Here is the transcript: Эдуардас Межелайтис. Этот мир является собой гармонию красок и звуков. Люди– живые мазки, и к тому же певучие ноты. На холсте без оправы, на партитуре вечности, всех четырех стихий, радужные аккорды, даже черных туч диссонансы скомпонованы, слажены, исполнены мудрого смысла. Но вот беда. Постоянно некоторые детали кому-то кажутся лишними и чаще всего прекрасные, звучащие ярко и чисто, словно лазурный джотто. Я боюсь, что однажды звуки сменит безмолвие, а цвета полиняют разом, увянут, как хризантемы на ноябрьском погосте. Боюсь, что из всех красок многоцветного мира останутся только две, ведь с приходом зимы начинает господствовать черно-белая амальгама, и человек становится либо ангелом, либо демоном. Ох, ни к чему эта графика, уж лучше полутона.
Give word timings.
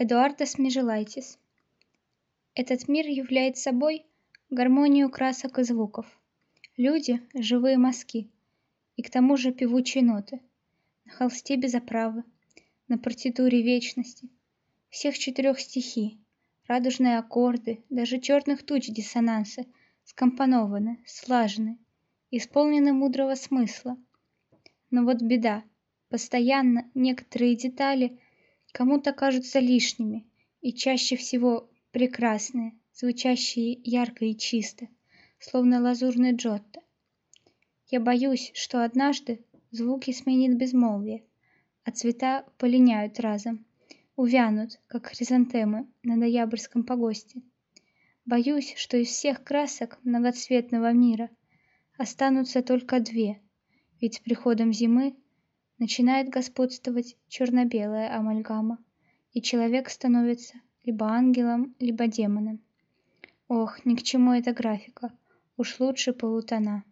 Эдуардас 0.00 0.58
Межелайтис. 0.58 1.40
Этот 2.54 2.86
мир 2.86 3.04
является 3.08 3.64
собой 3.64 4.06
гармонию 4.48 5.10
красок 5.10 5.58
и 5.58 5.64
звуков. 5.64 6.06
Люди– 6.76 7.20
живые 7.34 7.78
мазки, 7.78 8.30
и 8.94 9.02
к 9.02 9.10
тому 9.10 9.36
же 9.36 9.50
певучие 9.50 10.04
ноты. 10.04 10.40
На 11.04 11.10
холсте 11.10 11.56
без 11.56 11.74
оправы, 11.74 12.22
на 12.86 12.96
партитуре 12.96 13.60
вечности, 13.60 14.28
всех 14.88 15.18
четырех 15.18 15.58
стихий, 15.58 16.20
радужные 16.68 17.18
аккорды, 17.18 17.82
даже 17.90 18.20
черных 18.20 18.64
туч 18.64 18.86
диссонансы 18.86 19.66
скомпонованы, 20.04 21.02
слажены, 21.06 21.76
исполнены 22.30 22.92
мудрого 22.92 23.34
смысла. 23.34 23.96
Но 24.92 25.02
вот 25.02 25.22
беда. 25.22 25.64
Постоянно 26.08 26.88
некоторые 26.94 27.56
детали 27.56 28.20
кому-то 28.78 29.12
кажутся 29.12 29.58
лишними 29.58 30.24
и 30.60 30.72
чаще 30.72 31.16
всего 31.16 31.68
прекрасные, 31.90 32.78
звучащие 32.94 33.72
ярко 33.82 34.24
и 34.24 34.36
чисто, 34.36 34.86
словно 35.40 35.80
лазурный 35.80 36.36
джотто. 36.36 36.80
Я 37.88 37.98
боюсь, 37.98 38.52
что 38.54 38.84
однажды 38.84 39.44
звуки 39.72 40.12
сменит 40.12 40.56
безмолвие, 40.56 41.24
а 41.82 41.90
цвета 41.90 42.44
полиняют 42.56 43.18
разом, 43.18 43.66
увянут, 44.14 44.78
как 44.86 45.06
хризантемы 45.06 45.88
на 46.04 46.14
ноябрьском 46.14 46.84
погосте. 46.84 47.42
Боюсь, 48.26 48.74
что 48.76 48.96
из 48.96 49.08
всех 49.08 49.42
красок 49.42 49.98
многоцветного 50.04 50.92
мира 50.92 51.30
останутся 51.96 52.62
только 52.62 53.00
две, 53.00 53.40
ведь 54.00 54.14
с 54.14 54.18
приходом 54.20 54.72
зимы 54.72 55.16
начинает 55.78 56.28
господствовать 56.28 57.16
черно-белая 57.28 58.16
амальгама, 58.16 58.78
и 59.32 59.40
человек 59.42 59.90
становится 59.90 60.54
либо 60.84 61.06
ангелом, 61.06 61.74
либо 61.78 62.06
демоном. 62.06 62.60
Ох, 63.48 63.84
ни 63.84 63.94
к 63.94 64.02
чему 64.02 64.32
эта 64.32 64.52
графика, 64.52 65.12
уж 65.56 65.80
лучше 65.80 66.12
полутона. 66.12 66.84